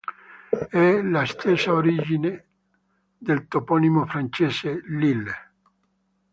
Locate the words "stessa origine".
1.27-2.45